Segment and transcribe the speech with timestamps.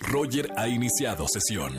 [0.00, 1.74] Roger ha iniciado sesión.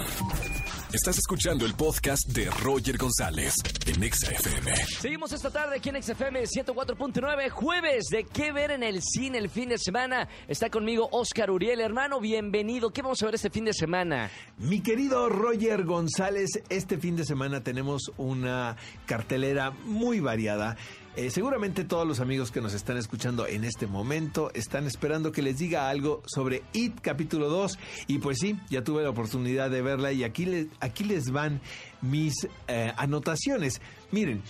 [0.93, 3.55] Estás escuchando el podcast de Roger González
[3.87, 4.75] en XFM.
[4.99, 9.49] Seguimos esta tarde aquí en XFM 104.9, jueves de qué ver en el cine el
[9.49, 10.27] fin de semana.
[10.47, 12.91] Está conmigo Oscar Uriel, hermano, bienvenido.
[12.91, 14.29] ¿Qué vamos a ver este fin de semana?
[14.57, 18.77] Mi querido Roger González, este fin de semana tenemos una
[19.07, 20.77] cartelera muy variada.
[21.15, 25.43] Eh, seguramente todos los amigos que nos están escuchando en este momento están esperando que
[25.43, 29.83] les diga algo sobre It capítulo 2 y pues sí, ya tuve la oportunidad de
[29.83, 31.61] verla y aquí, les, aquí les van
[32.01, 33.79] mis eh, anotaciones.
[34.11, 34.41] Miren,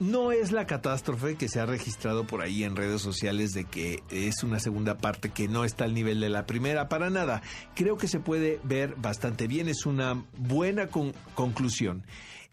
[0.00, 4.02] no es la catástrofe que se ha registrado por ahí en redes sociales de que
[4.10, 7.42] es una segunda parte que no está al nivel de la primera, para nada.
[7.76, 12.04] Creo que se puede ver bastante bien, es una buena conclusión.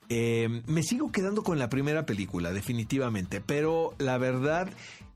[0.10, 4.70] Eh, me sigo quedando con la primera película, definitivamente, pero la verdad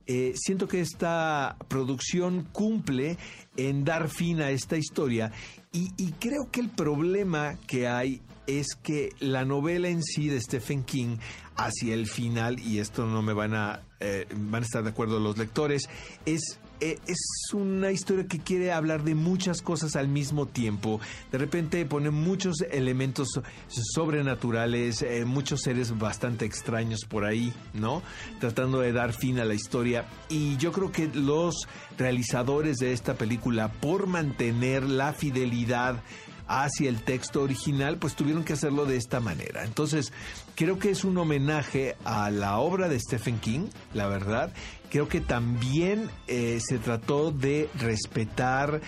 [0.07, 3.17] eh, siento que esta producción cumple
[3.57, 5.31] en dar fin a esta historia
[5.71, 10.83] y, creo que el problema que hay es que la novela en sí de Stephen
[10.83, 11.17] King
[11.55, 15.19] hacia el final, y esto no me van a, eh, van a estar de acuerdo
[15.19, 15.87] los lectores,
[16.25, 17.19] es eh, es
[17.53, 20.99] una historia que quiere hablar de muchas cosas al mismo tiempo.
[21.31, 23.27] De repente pone muchos elementos
[23.67, 28.01] sobrenaturales, eh, muchos seres bastante extraños por ahí, ¿no?
[28.39, 30.05] Tratando de dar fin a la historia.
[30.29, 36.01] Y yo creo que los realizadores de esta película, por mantener la fidelidad
[36.49, 39.63] hacia el texto original, pues tuvieron que hacerlo de esta manera.
[39.63, 40.11] Entonces,
[40.55, 44.51] creo que es un homenaje a la obra de Stephen King, la verdad.
[44.89, 48.81] Creo que también eh, se trató de respetar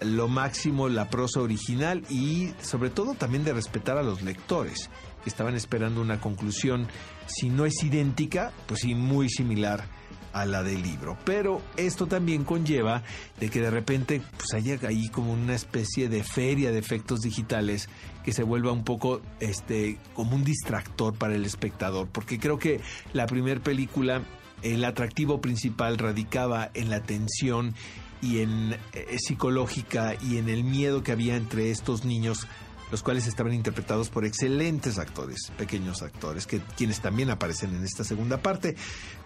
[0.00, 4.90] lo máximo la prosa original y sobre todo también de respetar a los lectores
[5.22, 6.88] que estaban esperando una conclusión,
[7.26, 9.88] si no es idéntica, pues sí muy similar
[10.34, 11.16] a la del libro.
[11.24, 13.02] Pero esto también conlleva
[13.40, 17.88] de que de repente pues haya ahí como una especie de feria de efectos digitales
[18.24, 22.80] que se vuelva un poco este como un distractor para el espectador, porque creo que
[23.12, 24.22] la primera película
[24.62, 27.74] el atractivo principal radicaba en la tensión
[28.22, 32.46] y en eh, psicológica y en el miedo que había entre estos niños
[32.90, 38.04] los cuales estaban interpretados por excelentes actores, pequeños actores, que quienes también aparecen en esta
[38.04, 38.76] segunda parte.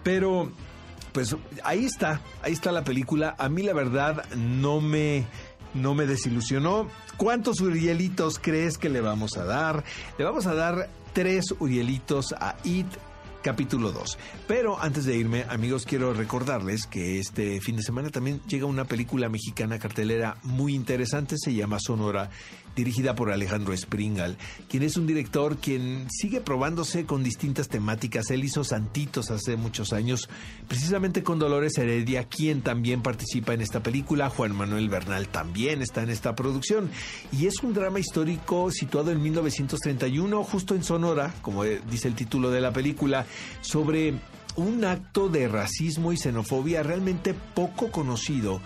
[0.02, 0.50] Pero
[1.18, 1.34] pues
[1.64, 3.34] ahí está, ahí está la película.
[3.38, 5.26] A mí la verdad no me
[5.74, 6.86] no me desilusionó.
[7.16, 9.82] ¿Cuántos Urielitos crees que le vamos a dar?
[10.16, 12.86] Le vamos a dar tres Urielitos a It
[13.42, 14.16] capítulo 2.
[14.46, 18.84] Pero antes de irme, amigos, quiero recordarles que este fin de semana también llega una
[18.84, 22.30] película mexicana cartelera muy interesante, se llama Sonora,
[22.78, 24.36] dirigida por Alejandro Springal,
[24.68, 28.30] quien es un director quien sigue probándose con distintas temáticas.
[28.30, 30.28] Él hizo Santitos hace muchos años,
[30.68, 34.30] precisamente con Dolores Heredia, quien también participa en esta película.
[34.30, 36.88] Juan Manuel Bernal también está en esta producción.
[37.32, 42.50] Y es un drama histórico situado en 1931, justo en Sonora, como dice el título
[42.50, 43.26] de la película,
[43.60, 44.14] sobre
[44.54, 48.60] un acto de racismo y xenofobia realmente poco conocido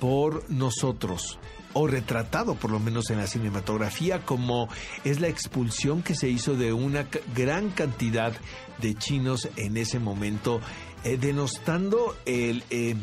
[0.00, 1.38] por nosotros
[1.72, 4.68] o retratado por lo menos en la cinematografía como
[5.04, 8.32] es la expulsión que se hizo de una gran cantidad
[8.78, 10.60] de chinos en ese momento
[11.02, 12.94] eh, denostando el, eh,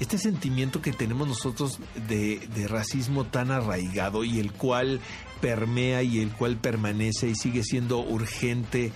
[0.00, 5.00] este sentimiento que tenemos nosotros de, de, racismo tan arraigado y el cual
[5.40, 8.92] permea y el cual permanece y sigue siendo urgente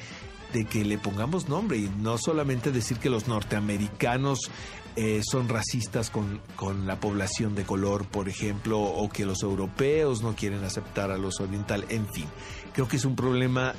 [0.52, 4.50] de que le pongamos nombre y no solamente decir que los norteamericanos
[4.94, 10.22] eh, son racistas con, con, la población de color, por ejemplo, o que los europeos
[10.22, 12.26] no quieren aceptar a los orientales, en fin,
[12.74, 13.74] creo que es un problema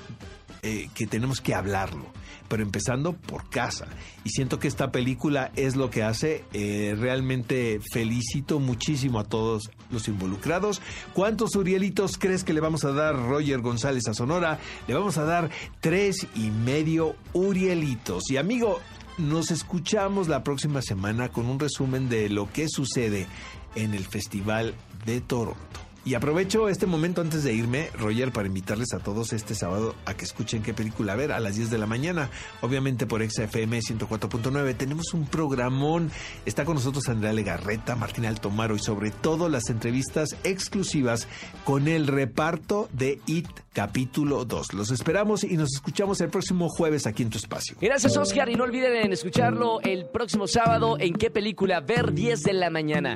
[0.64, 2.06] eh, que tenemos que hablarlo,
[2.48, 3.86] pero empezando por casa.
[4.24, 6.46] Y siento que esta película es lo que hace.
[6.54, 10.82] Eh, realmente felicito muchísimo a todos los involucrados.
[11.14, 14.58] ¿Cuántos Urielitos crees que le vamos a dar Roger González a Sonora?
[14.88, 15.50] Le vamos a dar
[15.82, 18.32] tres y medio Urielitos.
[18.32, 18.80] Y amigo,
[19.18, 23.28] nos escuchamos la próxima semana con un resumen de lo que sucede
[23.76, 24.74] en el Festival
[25.06, 25.93] de Toronto.
[26.06, 30.14] Y aprovecho este momento antes de irme, Roger, para invitarles a todos este sábado a
[30.16, 32.30] que escuchen qué película ver a las 10 de la mañana.
[32.60, 36.12] Obviamente por XFM 104.9 tenemos un programón.
[36.46, 41.30] Está con nosotros Andrea Legarreta, Martín Altomaro y sobre todo las entrevistas exclusivas
[41.64, 44.74] con el reparto de IT capítulo 2.
[44.74, 47.78] Los esperamos y nos escuchamos el próximo jueves aquí en tu espacio.
[47.80, 52.54] Gracias Oscar y no olviden escucharlo el próximo sábado en qué película ver 10 de
[52.54, 53.16] la mañana.